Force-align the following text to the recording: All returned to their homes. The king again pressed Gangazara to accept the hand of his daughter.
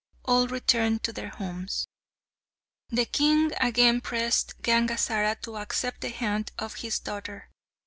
All 0.25 0.47
returned 0.47 1.03
to 1.03 1.13
their 1.13 1.29
homes. 1.29 1.85
The 2.89 3.05
king 3.05 3.53
again 3.59 4.01
pressed 4.01 4.59
Gangazara 4.63 5.39
to 5.43 5.57
accept 5.57 6.01
the 6.01 6.09
hand 6.09 6.51
of 6.57 6.73
his 6.77 6.97
daughter. 6.97 7.51